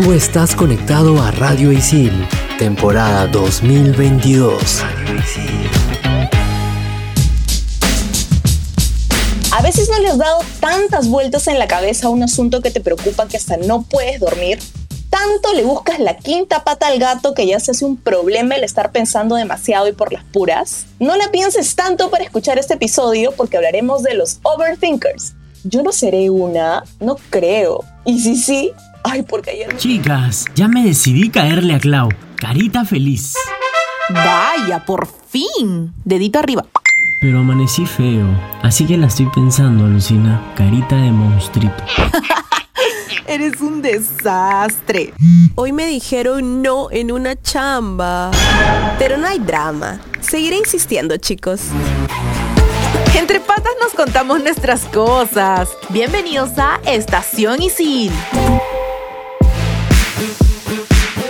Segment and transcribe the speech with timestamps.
[0.00, 2.12] Tú estás conectado a Radio Isil,
[2.56, 4.84] temporada 2022.
[9.50, 12.70] A veces no le has dado tantas vueltas en la cabeza a un asunto que
[12.70, 14.60] te preocupa que hasta no puedes dormir.
[15.10, 18.62] Tanto le buscas la quinta pata al gato que ya se hace un problema el
[18.62, 20.86] estar pensando demasiado y por las puras.
[21.00, 25.34] No la pienses tanto para escuchar este episodio porque hablaremos de los overthinkers.
[25.64, 27.84] Yo no seré una, no creo.
[28.04, 28.72] Y si sí,
[29.10, 29.76] ay, porque ayer...
[29.76, 32.08] Chicas, ya me decidí caerle a Clau.
[32.36, 33.34] Carita feliz.
[34.10, 35.92] Vaya, por fin.
[36.04, 36.64] Dedito arriba.
[37.20, 38.28] Pero amanecí feo,
[38.62, 40.52] así que la estoy pensando, Lucina.
[40.56, 41.82] Carita de monstruito.
[43.26, 45.12] Eres un desastre.
[45.54, 48.30] Hoy me dijeron no en una chamba.
[48.98, 50.00] Pero no hay drama.
[50.20, 51.60] Seguiré insistiendo, chicos.
[53.14, 55.68] Entre patas nos contamos nuestras cosas.
[55.90, 58.12] Bienvenidos a Estación Isil.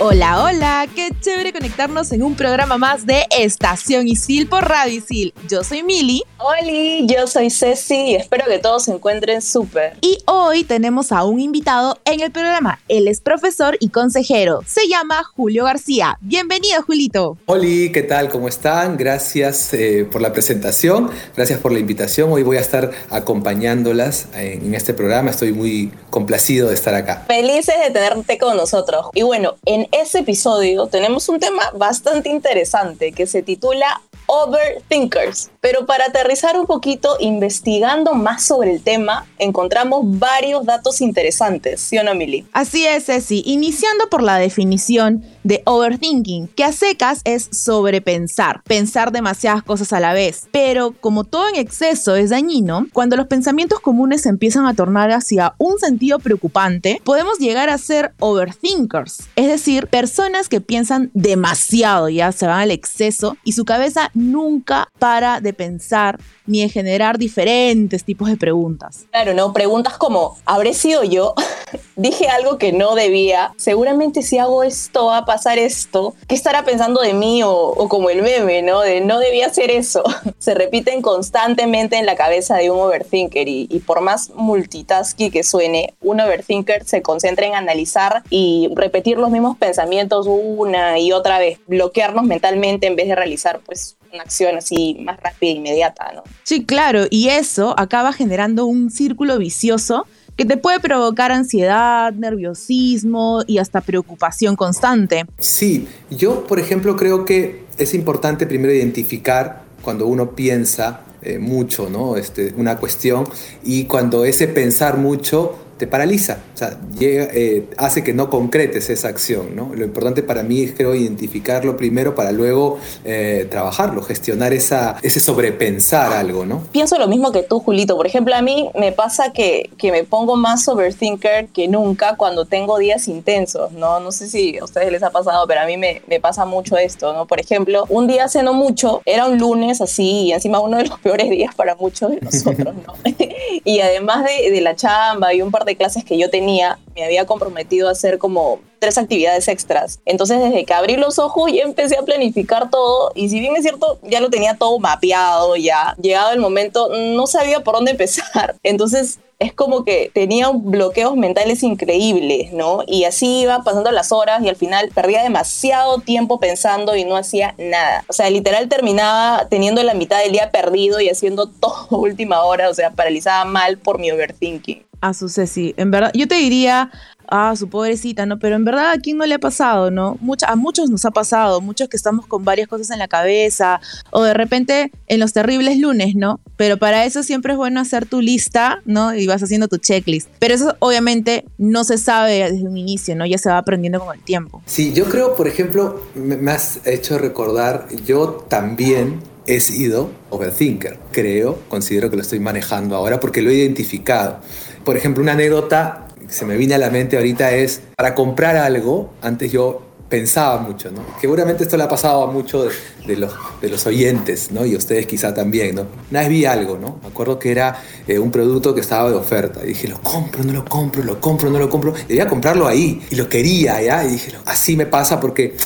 [0.01, 5.35] Hola, hola, qué chévere conectarnos en un programa más de Estación Isil por Radio Isil.
[5.49, 6.23] Yo soy Mili.
[6.39, 9.95] Oli, yo soy Ceci y espero que todos se encuentren súper.
[10.01, 12.79] Y hoy tenemos a un invitado en el programa.
[12.87, 14.61] Él es profesor y consejero.
[14.65, 16.17] Se llama Julio García.
[16.21, 17.37] Bienvenido, Julito.
[17.47, 18.29] Oli, ¿qué tal?
[18.29, 18.97] ¿Cómo están?
[18.97, 22.31] Gracias eh, por la presentación, gracias por la invitación.
[22.33, 25.31] Hoy voy a estar acompañándolas en, en este programa.
[25.31, 27.25] Estoy muy complacido de estar acá.
[27.27, 29.07] Felices de tenerte con nosotros.
[29.13, 35.51] Y bueno, en este episodio tenemos un tema bastante interesante que se titula Overthinkers.
[35.61, 41.99] Pero para aterrizar un poquito, investigando más sobre el tema, encontramos varios datos interesantes, ¿sí
[41.99, 42.47] o no, Mili?
[42.53, 43.43] Así es, Ceci.
[43.47, 49.99] Iniciando por la definición de overthinking, que a secas es sobrepensar, pensar demasiadas cosas a
[50.01, 50.47] la vez.
[50.53, 55.55] Pero como todo en exceso es dañino, cuando los pensamientos comunes empiezan a tornar hacia
[55.57, 62.31] un sentido preocupante, podemos llegar a ser overthinkers, es decir, personas que piensan demasiado, ya
[62.31, 68.05] se van al exceso y su cabeza nunca para de pensar ni de generar diferentes
[68.05, 69.07] tipos de preguntas.
[69.11, 69.53] Claro, ¿no?
[69.53, 71.35] Preguntas como, ¿habré sido yo?
[71.97, 73.53] Dije algo que no debía.
[73.57, 76.15] Seguramente si hago esto va a pasar esto.
[76.27, 77.43] ¿Qué estará pensando de mí?
[77.45, 78.81] O, como el meme, ¿no?
[78.81, 80.03] De no debía hacer eso.
[80.39, 85.43] Se repiten constantemente en la cabeza de un overthinker y, y por más multitasking que
[85.43, 91.39] suene, un overthinker se concentra en analizar y repetir los mismos pensamientos una y otra
[91.39, 96.13] vez, bloquearnos mentalmente en vez de realizar pues una acción así más rápida e inmediata,
[96.15, 96.23] ¿no?
[96.45, 103.43] Sí, claro, y eso acaba generando un círculo vicioso que te puede provocar ansiedad, nerviosismo
[103.47, 105.27] y hasta preocupación constante.
[105.39, 111.91] Sí, yo por ejemplo creo que es importante primero identificar cuando uno piensa eh, mucho,
[111.91, 112.17] ¿no?
[112.17, 113.29] Este, una cuestión
[113.65, 118.91] y cuando ese pensar mucho te paraliza, o sea, llega, eh, hace que no concretes
[118.91, 119.55] esa acción.
[119.55, 119.71] ¿no?
[119.75, 125.21] Lo importante para mí es, creo, identificarlo primero para luego eh, trabajarlo, gestionar esa, ese
[125.21, 126.45] sobrepensar algo.
[126.45, 126.65] ¿no?
[126.73, 127.97] Pienso lo mismo que tú, Julito.
[127.97, 132.45] Por ejemplo, a mí me pasa que, que me pongo más overthinker que nunca cuando
[132.45, 133.71] tengo días intensos.
[133.73, 136.45] No, no sé si a ustedes les ha pasado, pero a mí me, me pasa
[136.45, 137.13] mucho esto.
[137.13, 137.27] ¿no?
[137.27, 140.87] Por ejemplo, un día hace no mucho, era un lunes así, y encima uno de
[140.87, 142.75] los peores días para muchos de nosotros.
[142.85, 142.95] ¿no?
[143.65, 147.05] y además de, de la chamba y un par de clases que yo tenía, me
[147.05, 150.01] había comprometido a hacer como tres actividades extras.
[150.05, 153.13] Entonces, desde que abrí los ojos, ya empecé a planificar todo.
[153.15, 157.27] Y si bien es cierto, ya lo tenía todo mapeado, ya llegado el momento, no
[157.27, 158.57] sabía por dónde empezar.
[158.63, 162.83] Entonces, es como que tenía bloqueos mentales increíbles, ¿no?
[162.87, 167.17] Y así iba pasando las horas y al final perdía demasiado tiempo pensando y no
[167.17, 168.05] hacía nada.
[168.09, 172.69] O sea, literal terminaba teniendo la mitad del día perdido y haciendo todo última hora,
[172.69, 174.88] o sea, paralizada mal por mi overthinking.
[175.01, 176.91] A su Ceci, en verdad, yo te diría,
[177.29, 178.39] ah, su pobrecita, ¿no?
[178.39, 180.17] Pero en verdad a quién no le ha pasado, ¿no?
[180.21, 183.81] Mucha, a muchos nos ha pasado, muchos que estamos con varias cosas en la cabeza,
[184.11, 186.41] o de repente en los terribles lunes, ¿no?
[186.57, 189.15] Pero para eso siempre es bueno hacer tu lista, ¿no?
[189.15, 190.29] Y vas haciendo tu checklist.
[190.39, 193.27] Pero eso obviamente no se sabe desde un inicio, ¿no?
[193.27, 194.63] Ya se va aprendiendo con el tiempo.
[194.67, 200.99] Sí, yo creo, por ejemplo, me, has hecho recordar, yo también he sido overthinker.
[201.13, 204.41] Creo, considero que lo estoy manejando ahora porque lo he identificado.
[204.85, 208.57] Por ejemplo, una anécdota que se me viene a la mente ahorita es, para comprar
[208.57, 211.05] algo, antes yo pensaba mucho, ¿no?
[211.21, 212.73] Seguramente esto le ha pasado a muchos
[213.07, 214.65] de, los, de los oyentes, ¿no?
[214.65, 215.87] Y ustedes quizá también, ¿no?
[216.11, 216.99] Una vez vi algo, ¿no?
[217.03, 219.61] Me acuerdo que era eh, un producto que estaba de oferta.
[219.65, 221.93] Y dije, lo compro, no lo compro, lo compro, no lo compro.
[222.09, 223.03] Debía comprarlo ahí.
[223.11, 224.05] Y lo quería, ¿ya?
[224.05, 225.57] Y dije, así me pasa porque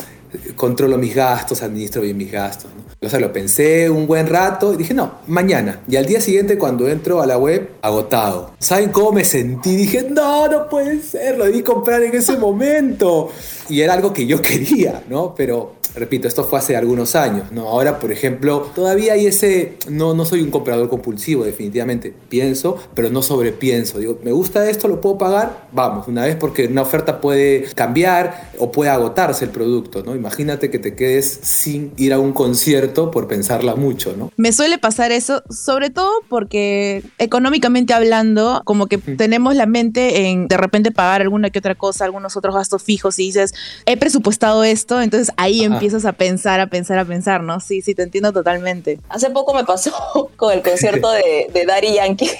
[0.56, 2.91] controlo mis gastos, administro bien mis gastos, ¿no?
[3.04, 5.80] O sea, lo pensé un buen rato y dije, no, mañana.
[5.88, 8.52] Y al día siguiente cuando entro a la web, agotado.
[8.60, 9.74] ¿Saben cómo me sentí?
[9.74, 13.30] Dije, no, no puede ser, lo debí comprar en ese momento.
[13.68, 15.34] Y era algo que yo quería, ¿no?
[15.34, 17.68] Pero repito, esto fue hace algunos años, ¿no?
[17.68, 23.10] Ahora, por ejemplo, todavía hay ese, no, no soy un comprador compulsivo, definitivamente, pienso, pero
[23.10, 23.98] no sobrepienso.
[23.98, 28.50] Digo, me gusta esto, lo puedo pagar, vamos, una vez porque una oferta puede cambiar
[28.58, 30.14] o puede agotarse el producto, ¿no?
[30.14, 34.30] Imagínate que te quedes sin ir a un concierto por pensarla mucho, ¿no?
[34.36, 40.48] Me suele pasar eso, sobre todo porque económicamente hablando, como que tenemos la mente en
[40.48, 43.54] de repente pagar alguna que otra cosa, algunos otros gastos fijos y dices,
[43.86, 47.58] he presupuestado esto, entonces ahí empiezas a pensar, a pensar, a pensar, ¿no?
[47.58, 49.00] Sí, sí, te entiendo totalmente.
[49.08, 52.30] Hace poco me pasó con el concierto de, de Daddy Yankee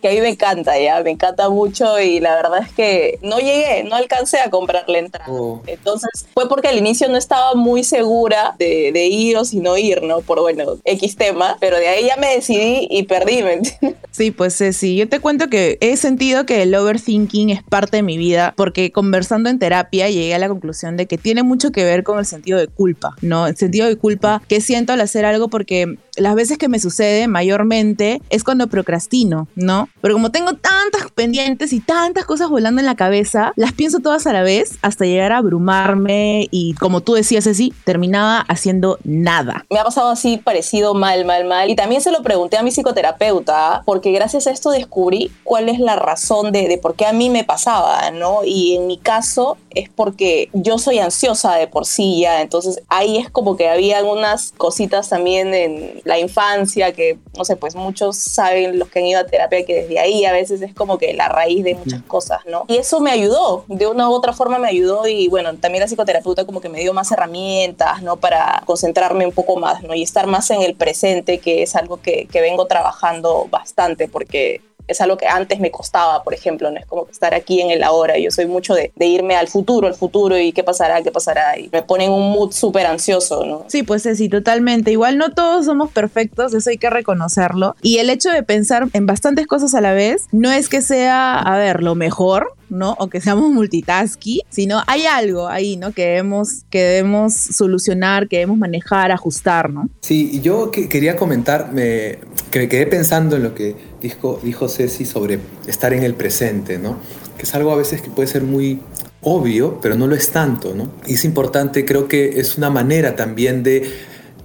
[0.00, 3.38] que a mí me encanta, ya, me encanta mucho y la verdad es que no
[3.38, 5.30] llegué, no alcancé a comprar la entrada.
[5.30, 5.62] Oh.
[5.66, 9.76] Entonces fue porque al inicio no estaba muy segura de, de, ir o si no
[9.76, 10.20] ir, ¿no?
[10.20, 13.58] Por, bueno, X tema, pero de ahí ya me decidí y perdí, ¿me
[14.10, 18.02] Sí, pues sí, yo te cuento que he sentido que el overthinking es parte de
[18.02, 21.84] mi vida porque conversando en terapia llegué a la conclusión de que tiene mucho que
[21.84, 23.46] ver con el sentido de culpa, ¿no?
[23.46, 27.28] El sentido de culpa que siento al hacer algo porque las veces que me sucede
[27.28, 29.87] mayormente es cuando procrastino, ¿no?
[30.00, 34.26] Pero como tengo tantas pendientes y tantas cosas volando en la cabeza, las pienso todas
[34.26, 39.66] a la vez hasta llegar a abrumarme y como tú decías así, terminaba haciendo nada.
[39.70, 41.70] Me ha pasado así parecido mal, mal, mal.
[41.70, 45.78] Y también se lo pregunté a mi psicoterapeuta porque gracias a esto descubrí cuál es
[45.80, 48.44] la razón de, de por qué a mí me pasaba, ¿no?
[48.44, 53.18] Y en mi caso es porque yo soy ansiosa de por sí ya, entonces ahí
[53.18, 58.16] es como que había algunas cositas también en la infancia, que no sé, pues muchos
[58.16, 61.14] saben, los que han ido a terapia, que desde ahí a veces es como que
[61.14, 62.64] la raíz de muchas cosas, ¿no?
[62.68, 65.88] Y eso me ayudó, de una u otra forma me ayudó y bueno, también la
[65.88, 68.16] psicoterapeuta como que me dio más herramientas, ¿no?
[68.16, 69.94] Para concentrarme un poco más, ¿no?
[69.94, 74.60] Y estar más en el presente, que es algo que, que vengo trabajando bastante, porque
[74.88, 77.82] es algo que antes me costaba, por ejemplo, no es como estar aquí en el
[77.82, 78.18] ahora.
[78.18, 81.58] Yo soy mucho de, irme al futuro, al futuro y qué pasará, qué pasará.
[81.58, 83.64] Y me ponen un mood súper ansioso, ¿no?
[83.68, 84.90] Sí, pues sí, totalmente.
[84.90, 87.76] Igual no todos somos perfectos, eso hay que reconocerlo.
[87.82, 91.38] Y el hecho de pensar en bastantes cosas a la vez no es que sea,
[91.38, 92.94] a ver, lo mejor, ¿no?
[92.98, 95.92] O que seamos multitasking, sino hay algo ahí, ¿no?
[95.92, 99.88] Que debemos, que debemos solucionar, que debemos manejar, ajustar, ¿no?
[100.00, 102.18] Sí, yo quería comentar, me,
[102.50, 106.78] que me quedé pensando en lo que dijo, dijo Ceci sobre estar en el presente,
[106.78, 106.98] ¿no?
[107.36, 108.80] Que es algo a veces que puede ser muy
[109.22, 110.90] obvio, pero no lo es tanto, ¿no?
[111.06, 113.90] Y es importante, creo que es una manera también de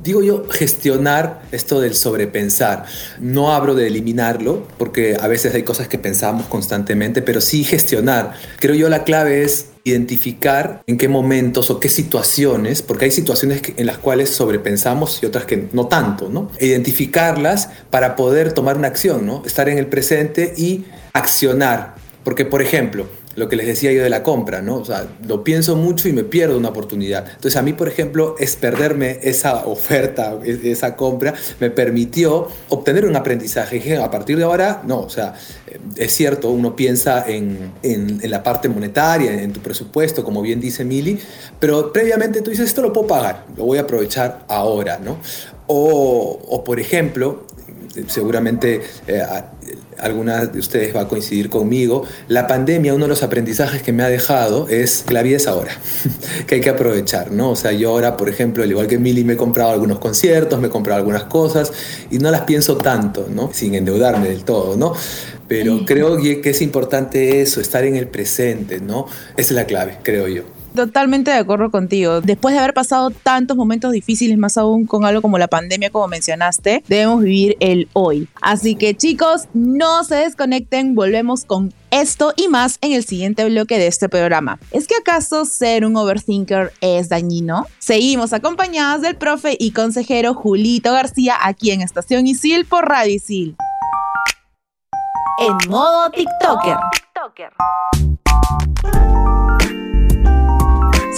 [0.04, 2.86] digo yo, gestionar esto del sobrepensar.
[3.20, 8.34] No hablo de eliminarlo, porque a veces hay cosas que pensamos constantemente, pero sí gestionar.
[8.60, 13.62] Creo yo la clave es identificar en qué momentos o qué situaciones, porque hay situaciones
[13.76, 16.52] en las cuales sobrepensamos y otras que no tanto, ¿no?
[16.60, 19.44] Identificarlas para poder tomar una acción, ¿no?
[19.46, 21.96] Estar en el presente y accionar.
[22.24, 24.78] Porque, por ejemplo, lo que les decía yo de la compra, ¿no?
[24.78, 27.26] O sea, lo pienso mucho y me pierdo una oportunidad.
[27.28, 33.16] Entonces, a mí, por ejemplo, es perderme esa oferta, esa compra, me permitió obtener un
[33.16, 33.78] aprendizaje.
[33.78, 35.34] dije, a partir de ahora, no, o sea,
[35.96, 40.86] es cierto, uno piensa en, en, la parte monetaria, en tu presupuesto, como bien dice
[40.86, 41.20] Mili,
[41.60, 45.18] pero previamente tú dices, esto lo puedo pagar, lo voy a aprovechar ahora, ¿no?
[45.68, 47.46] O, o por ejemplo,
[48.08, 49.22] seguramente eh,
[50.00, 54.04] alguna de ustedes va a coincidir conmigo, la pandemia, uno de los aprendizajes que me
[54.04, 55.72] ha dejado es que la vida es ahora,
[56.48, 57.52] que hay que aprovechar, ¿no?
[57.52, 60.60] O sea, yo ahora, por ejemplo, al igual que Mili, me he comprado algunos conciertos,
[60.60, 61.72] me he comprado algunas cosas
[62.10, 63.52] y no las pienso tanto, ¿no?
[63.54, 64.94] Sin endeudarme del todo, ¿no?
[65.48, 69.06] Pero creo que es importante eso, estar en el presente, ¿no?
[69.38, 70.63] Esa es la clave, creo yo.
[70.76, 72.22] Totalmente de acuerdo contigo.
[72.22, 76.08] Después de haber pasado tantos momentos difíciles, más aún con algo como la pandemia, como
[76.08, 78.28] mencionaste, debemos vivir el hoy.
[78.42, 83.78] Así que chicos, no se desconecten, volvemos con esto y más en el siguiente bloque
[83.78, 84.58] de este programa.
[84.72, 87.68] ¿Es que acaso ser un overthinker es dañino?
[87.78, 93.56] Seguimos acompañadas del profe y consejero Julito García aquí en Estación Isil por Radio Isil.
[95.40, 96.78] En modo TikToker.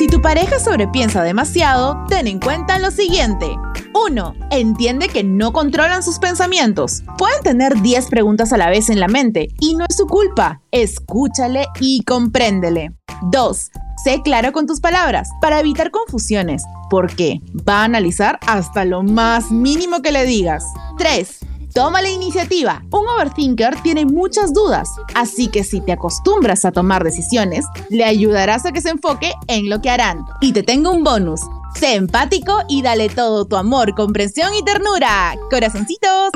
[0.05, 3.57] Si tu pareja sobrepiensa demasiado, ten en cuenta lo siguiente.
[3.95, 4.35] 1.
[4.51, 7.01] Entiende que no controlan sus pensamientos.
[7.17, 10.61] Pueden tener 10 preguntas a la vez en la mente y no es su culpa.
[10.69, 12.91] Escúchale y compréndele.
[13.31, 13.71] 2.
[14.03, 19.49] Sé claro con tus palabras para evitar confusiones, porque va a analizar hasta lo más
[19.49, 20.65] mínimo que le digas.
[20.99, 21.39] 3.
[21.75, 22.81] Toma la iniciativa.
[22.89, 28.65] Un overthinker tiene muchas dudas, así que si te acostumbras a tomar decisiones, le ayudarás
[28.65, 30.25] a que se enfoque en lo que harán.
[30.39, 31.41] Y te tengo un bonus.
[31.77, 35.35] Sé empático y dale todo tu amor, comprensión y ternura.
[35.51, 36.29] Corazoncitos.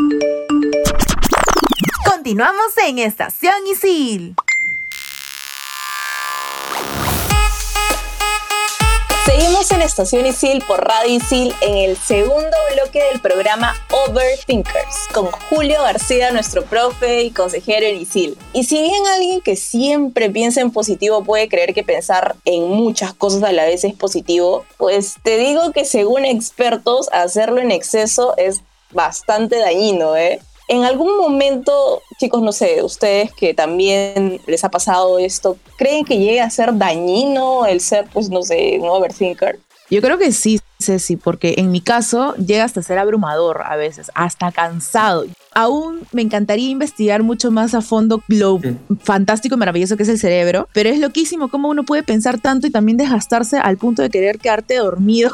[2.04, 4.36] Continuamos en Estación Isil.
[9.30, 13.76] Seguimos en Estación Isil por Radio Isil en el segundo bloque del programa
[14.08, 18.40] Overthinkers con Julio García, nuestro profe y consejero en Isil.
[18.54, 23.14] Y si bien alguien que siempre piensa en positivo puede creer que pensar en muchas
[23.14, 28.34] cosas a la vez es positivo, pues te digo que según expertos hacerlo en exceso
[28.36, 30.40] es bastante dañino, ¿eh?
[30.70, 36.20] En algún momento, chicos, no sé, ustedes que también les ha pasado esto, ¿creen que
[36.20, 39.60] llegue a ser dañino el ser, pues, no sé, un overthinker?
[39.90, 44.12] Yo creo que sí, Ceci, porque en mi caso llega hasta ser abrumador a veces,
[44.14, 45.26] hasta cansado.
[45.56, 48.62] Aún me encantaría investigar mucho más a fondo lo
[49.02, 52.68] fantástico y maravilloso que es el cerebro, pero es loquísimo cómo uno puede pensar tanto
[52.68, 55.32] y también desgastarse al punto de querer quedarte dormido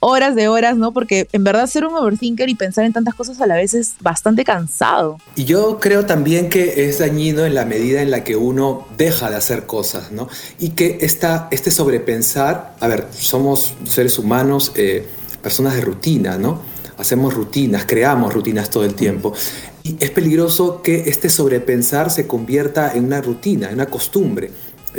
[0.00, 0.92] horas de horas, ¿no?
[0.92, 3.94] Porque en verdad ser un overthinker y pensar en tantas cosas a la vez es
[4.00, 5.18] bastante cansado.
[5.34, 9.30] Y yo creo también que es dañino en la medida en la que uno deja
[9.30, 10.28] de hacer cosas, ¿no?
[10.58, 15.06] Y que esta, este sobrepensar, a ver, somos seres humanos, eh,
[15.42, 16.60] personas de rutina, ¿no?
[16.96, 19.32] Hacemos rutinas, creamos rutinas todo el tiempo.
[19.84, 24.50] Y es peligroso que este sobrepensar se convierta en una rutina, en una costumbre,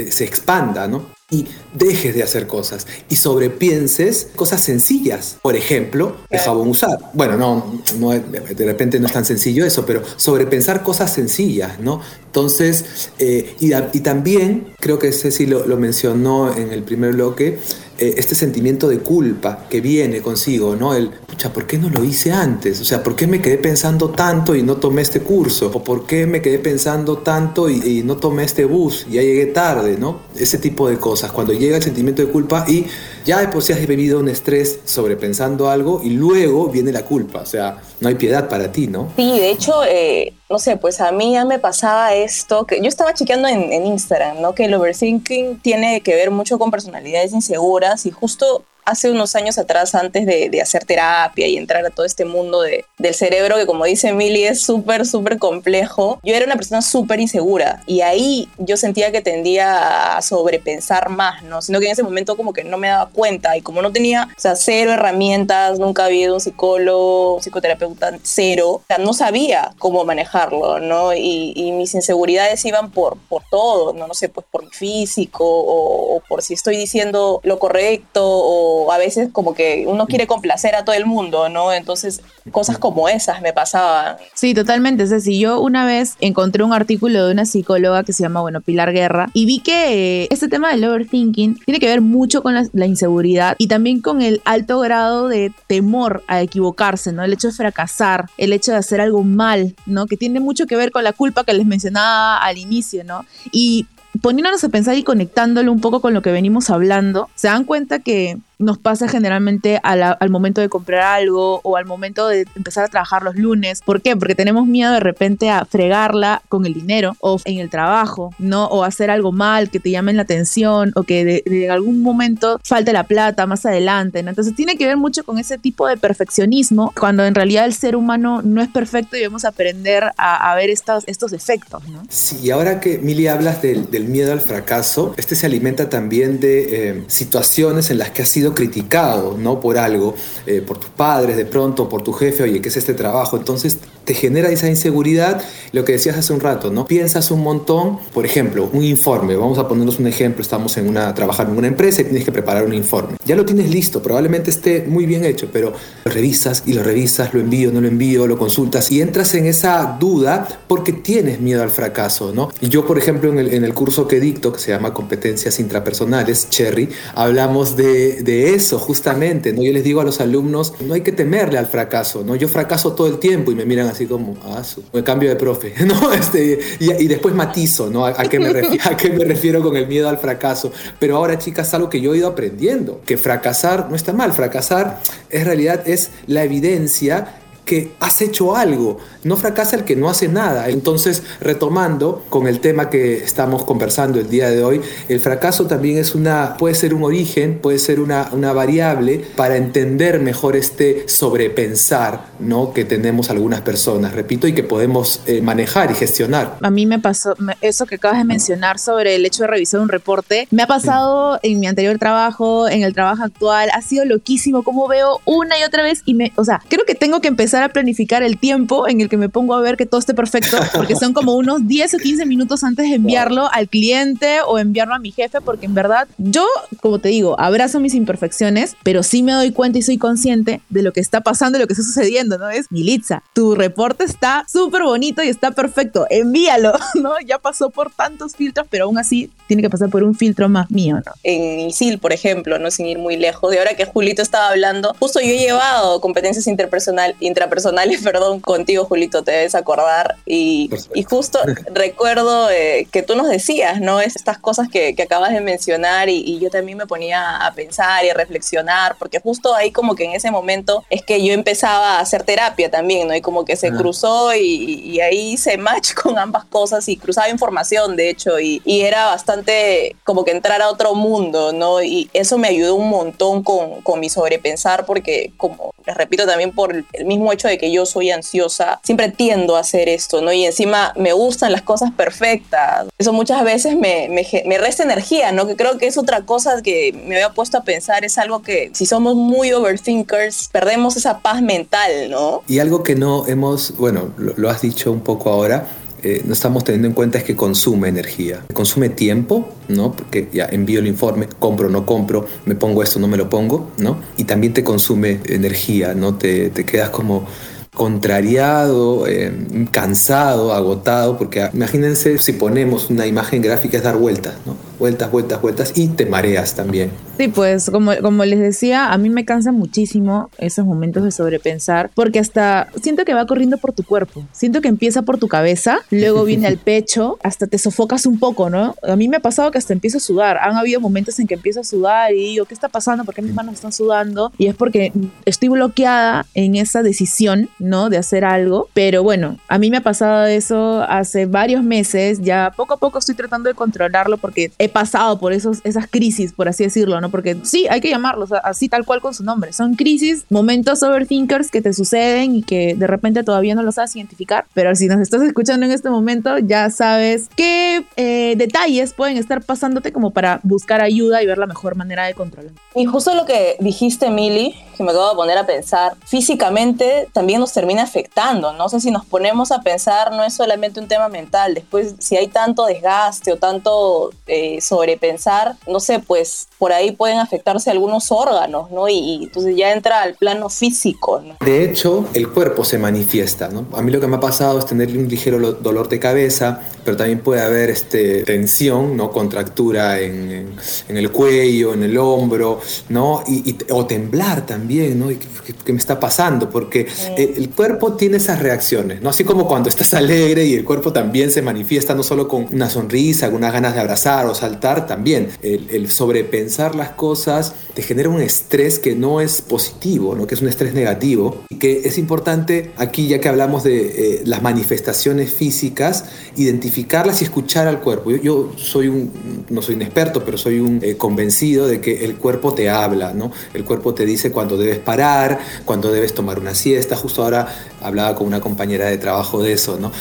[0.09, 1.19] se expanda, ¿no?
[1.31, 5.37] y dejes de hacer cosas y sobrepienses cosas sencillas.
[5.41, 6.97] Por ejemplo, el jabón usar.
[7.13, 12.01] Bueno, no, no, de repente no es tan sencillo eso, pero sobrepensar cosas sencillas, ¿no?
[12.25, 17.59] Entonces, eh, y, y, también, creo que Ceci lo, lo mencionó en el primer bloque,
[17.99, 20.93] eh, este sentimiento de culpa que viene consigo, ¿no?
[20.93, 22.79] El, pucha, ¿por qué no lo hice antes?
[22.79, 25.69] O sea, ¿por qué me quedé pensando tanto y no tomé este curso?
[25.73, 29.05] ¿O por qué me quedé pensando tanto y, no tomé este bus?
[29.11, 30.21] Ya llegué tarde, ¿no?
[30.37, 31.33] Ese tipo de cosas.
[31.33, 32.85] Cuando llega el sentimiento de culpa y
[33.25, 37.41] ya después has vivido un estrés sobrepensando algo y luego viene la culpa.
[37.41, 39.11] O sea, no hay piedad para ti, ¿no?
[39.15, 42.87] Sí, de hecho, eh, no sé, pues a mí ya me pasaba esto, que yo
[42.87, 44.53] estaba chequeando en, en Instagram, ¿no?
[44.53, 49.57] Que el overthinking tiene que ver mucho con personalidades inseguras y justo hace unos años
[49.57, 53.65] atrás, antes de, hacer terapia y entrar a todo este mundo de, del cerebro, que
[53.65, 58.49] como dice Emily es súper, súper complejo, yo era una persona súper insegura y ahí
[58.57, 61.61] yo sentía que tendía a sobrepensar más, ¿no?
[61.61, 64.27] Sino que en ese momento como que no me daba cuenta y como no tenía,
[64.35, 69.73] o sea, cero herramientas, nunca había ido un psicólogo, psicoterapeuta, cero, o sea, no sabía
[69.77, 71.13] cómo manejarlo, ¿no?
[71.13, 74.07] Y, mis inseguridades iban por, por todo, ¿no?
[74.07, 78.97] No sé, pues por mi físico o por si estoy diciendo lo correcto o a
[78.97, 81.73] veces como que uno quiere complacer a todo el mundo, ¿no?
[81.73, 82.21] Entonces,
[82.51, 84.17] cosas como esas me pasaban.
[84.33, 85.05] Sí, totalmente.
[85.05, 88.91] Decir, yo una vez encontré un artículo de una psicóloga que se llama, bueno, Pilar
[88.93, 93.55] Guerra, y vi que este tema del overthinking tiene que ver mucho con la, inseguridad
[93.59, 97.23] y también con el alto grado de temor a equivocarse, ¿no?
[97.23, 100.07] El hecho de fracasar, el hecho de hacer algo mal, ¿no?
[100.07, 103.25] Que tiene mucho que ver con la culpa que les mencionaba al inicio, ¿no?
[103.51, 103.87] Y
[104.21, 107.99] poniéndonos a pensar y conectándolo un poco con lo que venimos hablando, se dan cuenta
[107.99, 112.87] que nos pasa generalmente al momento de comprar algo o al momento de empezar a
[112.89, 113.81] trabajar los lunes.
[113.81, 114.17] ¿Por qué?
[114.17, 118.65] Porque tenemos miedo de repente a fregarla con el dinero o en el trabajo, ¿no?
[118.65, 122.91] O hacer algo mal, que te llamen la atención o que de, algún momento falte
[122.91, 124.29] la plata más adelante, ¿no?
[124.29, 127.95] Entonces tiene que ver mucho con ese tipo de perfeccionismo cuando en realidad el ser
[127.95, 132.03] humano no es perfecto y debemos aprender a, ver estos, estos efectos, ¿no?
[132.09, 137.03] Sí, ahora que Mili hablas del, miedo al fracaso, este se alimenta también de eh,
[137.07, 139.59] situaciones en las que ha sido criticado, ¿no?
[139.59, 140.15] Por algo,
[140.45, 143.37] eh, por tus padres, de pronto, por tu jefe, oye, ¿qué es este trabajo?
[143.37, 143.77] Entonces
[144.09, 145.41] te genera esa inseguridad,
[145.71, 146.87] lo que decías hace un rato, ¿no?
[146.87, 151.13] Piensas un montón, por ejemplo, un informe, vamos a ponernos un ejemplo, estamos en una,
[151.13, 153.17] trabajando en una empresa y tienes que preparar un informe.
[153.25, 157.35] Ya lo tienes listo, probablemente esté muy bien hecho, pero lo revisas y lo revisas,
[157.35, 161.61] lo envío, no lo envío, lo consultas y entras en esa duda porque tienes miedo
[161.61, 162.51] al fracaso, ¿no?
[162.61, 165.59] Y yo, por ejemplo, en el, en el curso que dicto, que se llama Competencias
[165.59, 169.63] Intrapersonales, Cherry, hablamos de, de eso justamente, ¿no?
[169.63, 172.35] Yo les digo a los alumnos, no hay que temerle al fracaso, ¿no?
[172.35, 175.35] Yo fracaso todo el tiempo y me miran así como, ah, su, me cambio de
[175.35, 176.13] profe, ¿no?
[176.13, 178.05] Este, y, después matizo, ¿no?
[178.05, 180.71] ¿A, qué me refiero, ¿A qué me refiero con el miedo al fracaso?
[180.99, 184.99] Pero ahora, chicas, algo que yo he ido aprendiendo, que fracasar no está mal, fracasar
[185.29, 187.35] en realidad es la evidencia
[187.69, 188.97] que has hecho algo.
[189.23, 190.69] No fracasa el que no hace nada.
[190.69, 195.99] Entonces, retomando con el tema que estamos conversando el día de hoy, el fracaso también
[195.99, 201.07] es una, puede ser un origen, puede ser una, una variable para entender mejor este
[201.07, 202.73] sobrepensar ¿no?
[202.73, 206.57] que tenemos algunas personas, repito, y que podemos eh, manejar y gestionar.
[206.61, 209.89] A mí me pasó eso que acabas de mencionar sobre el hecho de revisar un
[209.89, 210.47] reporte.
[210.49, 214.87] Me ha pasado en mi anterior trabajo, en el trabajo actual, ha sido loquísimo como
[214.87, 217.69] veo una y otra vez y me, o sea, creo que tengo que empezar a
[217.69, 220.95] planificar el tiempo en el que me pongo a ver que todo esté perfecto, porque
[220.95, 224.99] son como unos 10 o 15 minutos antes de enviarlo al cliente o enviarlo a
[224.99, 226.45] mi jefe, porque en verdad yo,
[226.81, 230.81] como te digo, abrazo mis imperfecciones, pero sí me doy cuenta y soy consciente de
[230.81, 232.49] lo que está pasando y lo que está sucediendo, ¿no?
[232.49, 237.13] Es, Militza, tu reporte está súper bonito y está perfecto, envíalo, ¿no?
[237.25, 240.69] Ya pasó por tantos filtros, pero aún así tiene que pasar por un filtro más
[240.71, 241.11] mío, ¿no?
[241.23, 244.95] En ISIL, por ejemplo, no sin ir muy lejos, de ahora que Julito estaba hablando,
[244.99, 247.15] justo yo he llevado competencias interpersonal,
[247.49, 251.39] intrapersonales, perdón, contigo, Julito, te debes acordar, y, y justo
[251.73, 253.99] recuerdo eh, que tú nos decías, ¿no?
[253.99, 258.05] Estas cosas que, que acabas de mencionar y, y yo también me ponía a pensar
[258.05, 261.97] y a reflexionar, porque justo ahí como que en ese momento es que yo empezaba
[261.97, 263.15] a hacer terapia también, ¿no?
[263.15, 267.29] Y como que se cruzó y, y ahí hice match con ambas cosas y cruzaba
[267.29, 271.81] información, de hecho, y, y era bastante como que entrar a otro mundo, ¿no?
[271.81, 276.51] Y eso me ayudó un montón con, con mi sobrepensar porque, como les repito también
[276.51, 280.31] por el mismo hecho de que yo soy ansiosa, siempre tiendo a hacer esto, ¿no?
[280.31, 282.87] Y encima me gustan las cosas perfectas.
[282.97, 285.47] Eso muchas veces me, me, me resta energía, ¿no?
[285.47, 288.71] Que creo que es otra cosa que me había puesto a pensar, es algo que
[288.73, 292.43] si somos muy overthinkers, perdemos esa paz mental, ¿no?
[292.47, 295.67] Y algo que no hemos, bueno, lo, has dicho un poco ahora,
[296.03, 298.45] eh, no estamos teniendo en cuenta es que consume energía.
[298.53, 299.91] Consume tiempo, ¿no?
[299.91, 303.71] Porque ya envío el informe, compro, no compro, me pongo esto, no me lo pongo,
[303.77, 303.99] ¿no?
[304.17, 306.15] Y también te consume energía, ¿no?
[306.15, 307.27] Te, te quedas como
[307.73, 309.31] contrariado, eh,
[309.71, 314.68] cansado, agotado, porque imagínense si ponemos una imagen gráfica es dar vueltas, ¿no?
[314.79, 316.89] Vueltas, vueltas, vueltas y te mareas también.
[317.17, 321.91] Sí, pues como, como les decía, a mí me cansa muchísimo esos momentos de sobrepensar,
[321.93, 325.79] porque hasta siento que va corriendo por tu cuerpo, siento que empieza por tu cabeza,
[325.91, 328.73] luego viene al pecho, hasta te sofocas un poco, ¿no?
[328.81, 331.33] A mí me ha pasado que hasta empiezo a sudar, han habido momentos en que
[331.33, 333.03] empiezo a sudar y digo, ¿qué está pasando?
[333.03, 334.31] ¿Por qué mis manos están sudando?
[334.37, 334.93] Y es porque
[335.25, 337.89] estoy bloqueada en esa decisión, ¿no?
[337.89, 342.53] De hacer algo, pero bueno, a mí me ha pasado eso hace varios meses, ya
[342.55, 346.47] poco a poco estoy tratando de controlarlo porque he pasado por esos, esas crisis, por
[346.47, 347.09] así decirlo, ¿no?
[347.09, 349.53] Porque sí, hay que llamarlos así tal cual con su nombre.
[349.53, 353.95] Son crisis, momentos overthinkers que te suceden y que de repente todavía no los sabes
[353.95, 359.17] identificar, pero si nos estás escuchando en este momento, ya sabes qué eh, detalles pueden
[359.17, 362.51] estar pasándote como para buscar ayuda y ver la mejor manera de controlar.
[362.75, 367.39] Y justo lo que dijiste, Mili, que me acabo de poner a pensar, físicamente también
[367.39, 368.53] nos termina afectando.
[368.53, 371.53] No sé si nos ponemos a pensar, no es solamente un tema mental.
[371.53, 377.19] Después, si hay tanto desgaste o tanto eh, sobrepensar, no sé, pues por ahí pueden
[377.19, 378.89] afectarse algunos órganos, ¿no?
[378.89, 381.35] Y, y entonces ya entra al plano físico, ¿no?
[381.45, 383.65] De hecho, el cuerpo se manifiesta, ¿no?
[383.73, 386.59] A mí lo que me ha pasado es tener un ligero lo- dolor de cabeza,
[386.83, 389.11] pero también puede haber este, tensión, ¿no?
[389.11, 390.55] Contractura en, en-
[390.87, 393.23] en el cuello, en el hombro, ¿no?
[393.27, 395.07] Y, y- o temblar también, ¿no?
[395.09, 396.49] ¿Qué, qué me está pasando?
[396.49, 399.09] Porque el, el cuerpo tiene esas reacciones, ¿no?
[399.09, 402.69] Así como cuando estás alegre y el cuerpo también se manifiesta no solo con una
[402.69, 408.21] sonrisa, algunas ganas de abrazar o saltar, también el, sobrepensar las cosas te genera un
[408.21, 410.27] estrés que no es positivo, ¿no?
[410.27, 414.21] Que es un estrés negativo y que es importante aquí, ya que hablamos de eh,
[414.25, 418.11] las manifestaciones físicas, identificarlas y escuchar al cuerpo.
[418.11, 419.11] Yo, yo soy un,
[419.49, 423.13] no soy un experto, pero soy un eh, convencido de que el cuerpo te habla,
[423.13, 423.31] ¿no?
[423.53, 426.95] El cuerpo te dice cuando debes parar, cuando debes tomar una siesta.
[426.95, 427.47] Justo ahora
[427.81, 429.91] hablaba con una compañera de trabajo de eso, ¿no?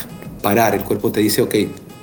[0.43, 1.55] Parar, el cuerpo te dice, ok,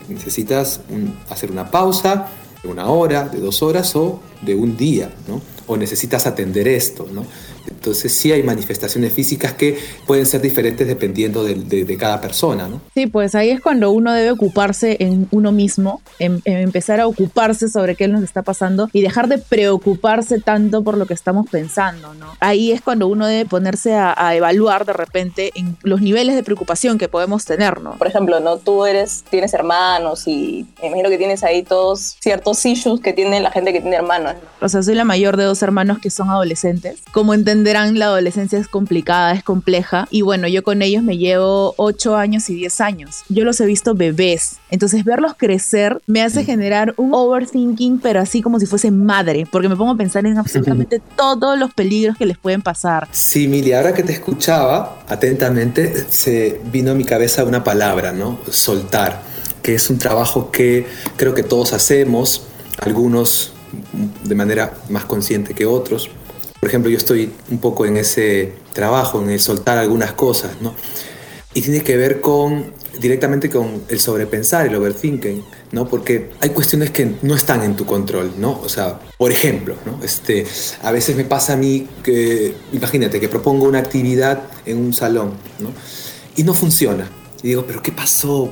[0.10, 0.82] necesitas
[1.30, 2.28] hacer una pausa
[2.64, 5.42] de una hora, de dos horas o de un día, ¿no?
[5.68, 7.26] O necesitas atender esto, ¿no?
[7.86, 12.68] Entonces sí hay manifestaciones físicas que pueden ser diferentes dependiendo de, de- de cada persona,
[12.68, 12.82] ¿no?
[12.96, 17.06] Sí, pues ahí es cuando uno debe ocuparse en uno mismo, en, en empezar a
[17.06, 21.48] ocuparse sobre qué nos está pasando y dejar de preocuparse tanto por lo que estamos
[21.48, 22.34] pensando, ¿no?
[22.40, 26.42] Ahí es cuando uno debe ponerse a, a evaluar de repente en los niveles de
[26.42, 27.98] preocupación que podemos tener, ¿no?
[28.00, 28.58] Por ejemplo, ¿no?
[28.58, 33.40] Tú eres, tienes hermanos y me imagino que tienes ahí todos ciertos issues que tiene
[33.42, 34.34] la gente que tiene hermanos.
[34.34, 34.66] ¿no?
[34.66, 37.02] O sea, soy la mayor de dos hermanos que son adolescentes.
[37.12, 40.08] Como entenderás, la adolescencia es complicada, es compleja.
[40.10, 43.24] Y bueno, yo con ellos me llevo 8 años y 10 años.
[43.30, 44.58] Yo los he visto bebés.
[44.70, 46.46] Entonces verlos crecer me hace Mm.
[46.46, 50.38] generar un overthinking, pero así como si fuese madre, porque me pongo a pensar en
[50.38, 53.08] absolutamente todos los peligros que les pueden pasar.
[53.12, 58.40] Sí, Mili, ahora que te escuchaba atentamente, se vino a mi cabeza una palabra, ¿no?
[58.50, 59.22] Soltar,
[59.62, 60.86] que es un trabajo que
[61.18, 62.44] creo que todos hacemos,
[62.80, 63.52] algunos
[64.24, 66.10] de manera más consciente que otros.
[66.66, 70.74] Por ejemplo, yo estoy un poco en ese trabajo, en el soltar algunas cosas, ¿no?
[71.54, 75.88] Y tiene que ver con directamente con el sobrepensar, el overthinking, ¿no?
[75.88, 78.60] Porque hay cuestiones que no están en tu control, ¿no?
[78.64, 80.04] O sea, por ejemplo, ¿no?
[80.04, 80.48] Este,
[80.82, 85.34] a veces me pasa a mí que, imagínate, que propongo una actividad en un salón,
[85.60, 85.70] ¿no?
[86.36, 87.08] Y no funciona.
[87.44, 88.52] Y digo, ¿pero qué pasó?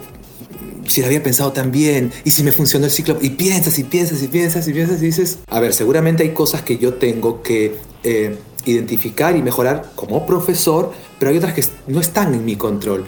[0.88, 3.86] Si lo había pensado tan bien, y si me funcionó el ciclo, y piensas y
[3.86, 7.42] piensas y piensas y piensas y dices, a ver, seguramente hay cosas que yo tengo
[7.42, 12.56] que eh, identificar y mejorar como profesor, pero hay otras que no están en mi
[12.56, 13.06] control.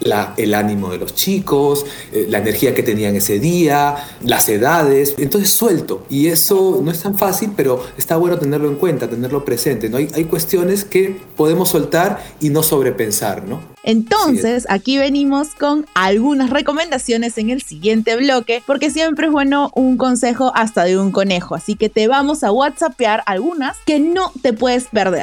[0.00, 5.14] La, el ánimo de los chicos, eh, la energía que tenían ese día, las edades.
[5.18, 6.04] Entonces suelto.
[6.08, 9.88] Y eso no es tan fácil, pero está bueno tenerlo en cuenta, tenerlo presente.
[9.88, 9.96] ¿no?
[9.96, 13.78] Hay, hay cuestiones que podemos soltar y no sobrepensar, ¿no?
[13.88, 19.96] Entonces, aquí venimos con algunas recomendaciones en el siguiente bloque, porque siempre es bueno un
[19.96, 24.52] consejo hasta de un conejo, así que te vamos a WhatsAppear algunas que no te
[24.52, 25.22] puedes perder.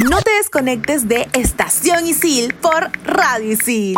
[0.00, 3.96] No te desconectes de Estación Isil por Radio Isil.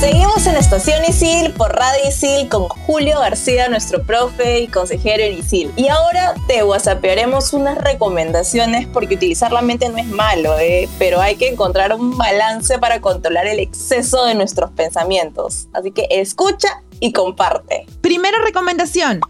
[0.00, 5.38] Seguimos en Estación Isil por Radio Isil con Julio García, nuestro profe y consejero en
[5.38, 5.70] Isil.
[5.76, 10.88] Y ahora te whatsappearemos unas recomendaciones porque utilizar la mente no es malo, ¿eh?
[10.98, 15.68] pero hay que encontrar un balance para controlar el exceso de nuestros pensamientos.
[15.74, 17.84] Así que escucha y comparte.
[18.00, 19.20] Primera recomendación.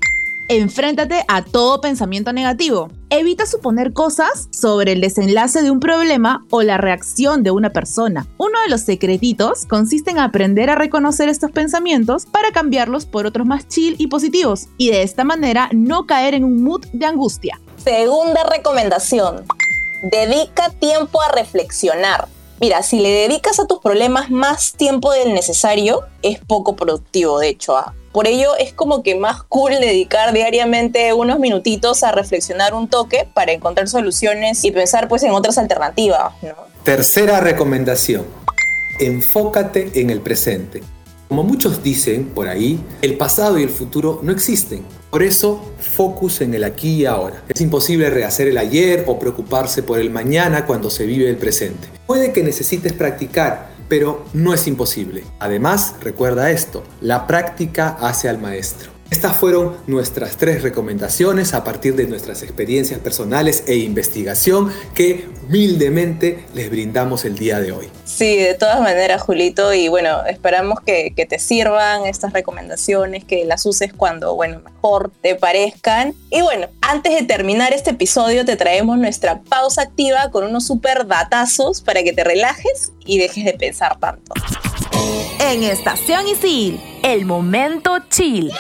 [0.53, 2.89] Enfréntate a todo pensamiento negativo.
[3.09, 8.27] Evita suponer cosas sobre el desenlace de un problema o la reacción de una persona.
[8.37, 13.47] Uno de los secretitos consiste en aprender a reconocer estos pensamientos para cambiarlos por otros
[13.47, 17.61] más chill y positivos y de esta manera no caer en un mood de angustia.
[17.77, 19.45] Segunda recomendación.
[20.03, 22.27] Dedica tiempo a reflexionar.
[22.59, 27.51] Mira, si le dedicas a tus problemas más tiempo del necesario, es poco productivo, de
[27.51, 27.77] hecho.
[27.77, 27.95] ¿ah?
[28.13, 33.29] Por ello es como que más cool dedicar diariamente unos minutitos a reflexionar un toque
[33.33, 36.33] para encontrar soluciones y pensar pues en otras alternativas.
[36.83, 38.27] Tercera recomendación.
[38.99, 40.83] Enfócate en el presente.
[41.29, 44.83] Como muchos dicen por ahí, el pasado y el futuro no existen.
[45.11, 47.45] Por eso, focus en el aquí y ahora.
[47.49, 51.87] Es imposible rehacer el ayer o preocuparse por el mañana cuando se vive el presente.
[52.09, 55.25] Puede que necesites practicar, pero no es imposible.
[55.41, 59.00] Además, recuerda esto, la práctica hace al maestro.
[59.11, 66.45] Estas fueron nuestras tres recomendaciones a partir de nuestras experiencias personales e investigación que humildemente
[66.55, 67.89] les brindamos el día de hoy.
[68.05, 73.45] Sí, de todas maneras, Julito, y bueno, esperamos que, que, te sirvan estas recomendaciones, que
[73.45, 76.15] las uses cuando, bueno, mejor te parezcan.
[76.31, 81.09] Y bueno, antes de terminar este episodio, te traemos nuestra pausa activa con unos super
[81.09, 84.35] datazos para que te relajes y dejes de pensar tanto.
[85.51, 88.53] En Estación Isil, el momento chill.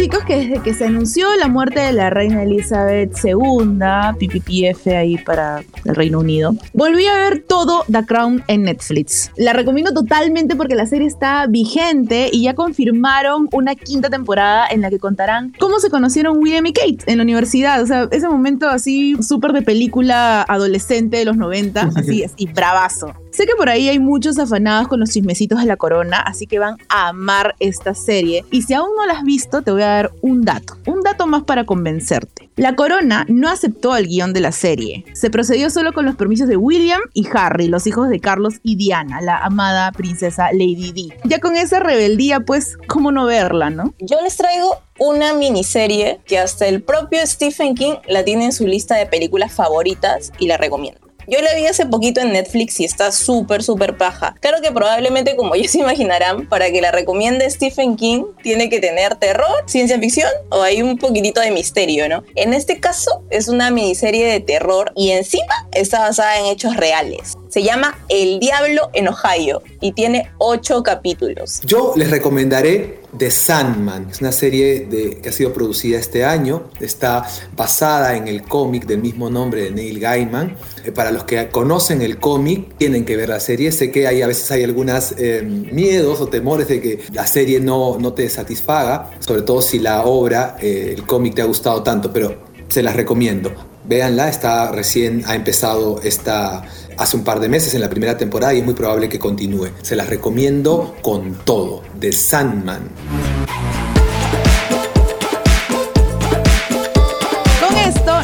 [0.00, 3.78] Chicos que desde que se anunció la muerte de la reina Elizabeth II,
[4.18, 9.30] PPPF ahí para el Reino Unido, volví a ver todo The Crown en Netflix.
[9.36, 14.80] La recomiendo totalmente porque la serie está vigente y ya confirmaron una quinta temporada en
[14.80, 17.82] la que contarán cómo se conocieron William y Kate en la universidad.
[17.82, 23.12] O sea, ese momento así súper de película adolescente de los 90, así, así, bravazo.
[23.40, 26.58] Sé que por ahí hay muchos afanados con los chismecitos de la corona, así que
[26.58, 28.44] van a amar esta serie.
[28.50, 30.76] Y si aún no la has visto, te voy a dar un dato.
[30.84, 32.50] Un dato más para convencerte.
[32.56, 35.06] La corona no aceptó el guion de la serie.
[35.14, 38.76] Se procedió solo con los permisos de William y Harry, los hijos de Carlos y
[38.76, 41.10] Diana, la amada princesa Lady Di.
[41.24, 43.94] Ya con esa rebeldía, pues, ¿cómo no verla, no?
[44.00, 48.66] Yo les traigo una miniserie que hasta el propio Stephen King la tiene en su
[48.66, 51.09] lista de películas favoritas y la recomiendo.
[51.30, 54.34] Yo la vi hace poquito en Netflix y está súper, súper paja.
[54.40, 58.80] Claro que probablemente, como ya se imaginarán, para que la recomiende Stephen King, tiene que
[58.80, 62.24] tener terror, ciencia ficción o hay un poquitito de misterio, ¿no?
[62.34, 67.34] En este caso, es una miniserie de terror y encima está basada en hechos reales.
[67.48, 71.60] Se llama El Diablo en Ohio y tiene ocho capítulos.
[71.64, 74.08] Yo les recomendaré The Sandman.
[74.10, 76.70] Es una serie de, que ha sido producida este año.
[76.80, 80.56] Está basada en el cómic del mismo nombre de Neil Gaiman.
[80.84, 83.72] Eh, para los que conocen el cómic, tienen que ver la serie.
[83.72, 87.60] Sé que hay, a veces hay algunos eh, miedos o temores de que la serie
[87.60, 91.82] no, no te satisfaga, sobre todo si la obra, eh, el cómic te ha gustado
[91.82, 92.36] tanto, pero
[92.68, 93.52] se las recomiendo.
[93.84, 96.62] Véanla, está recién, ha empezado esta,
[97.00, 99.68] hace un par de meses en la primera temporada y es muy probable que continúe.
[99.80, 103.29] Se las recomiendo con todo, de Sandman.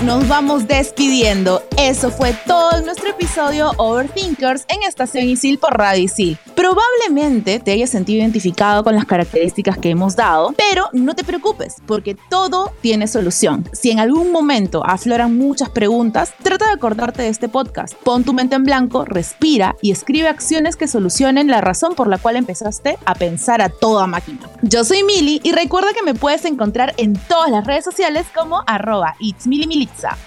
[0.06, 1.64] Nos vamos despidiendo.
[1.76, 6.38] Eso fue todo nuestro episodio Overthinkers en Estación Isil por Radio Isil.
[6.54, 11.76] Probablemente te hayas sentido identificado con las características que hemos dado, pero no te preocupes,
[11.86, 13.68] porque todo tiene solución.
[13.72, 17.94] Si en algún momento afloran muchas preguntas, trata de acordarte de este podcast.
[17.94, 22.18] Pon tu mente en blanco, respira y escribe acciones que solucionen la razón por la
[22.18, 24.38] cual empezaste a pensar a toda máquina.
[24.62, 28.62] Yo soy Mili y recuerda que me puedes encontrar en todas las redes sociales como
[28.68, 29.16] arroba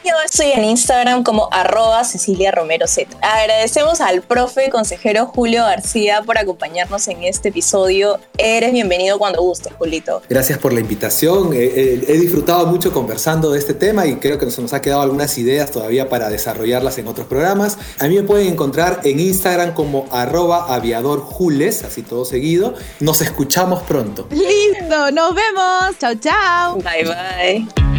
[0.04, 3.16] Yo estoy en Instagram como arroba Cecilia Romero Z.
[3.22, 8.20] Agradecemos al profe consejero Julio García por acompañarnos en este episodio.
[8.38, 10.22] Eres bienvenido cuando gustes, Julito.
[10.30, 11.52] Gracias por la invitación.
[11.54, 15.38] he disfrutado mucho conversando de este tema y creo que se nos ha quedado algunas
[15.38, 17.78] ideas todavía para desarrollarlas en otros programas.
[18.00, 22.74] A mí me pueden encontrar en Instagram como arroba aviadorjules, así todo seguido.
[23.00, 24.28] Nos escuchamos pronto.
[24.32, 25.98] Listo, nos vemos.
[26.00, 26.76] Chao, chao.
[26.78, 27.99] Bye, bye.